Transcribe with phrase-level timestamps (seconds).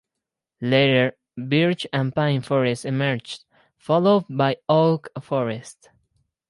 [0.61, 3.45] Later, birch and pine forests emerged,
[3.77, 5.89] followed by oak forests.